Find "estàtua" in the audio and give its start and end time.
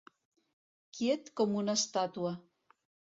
1.81-2.33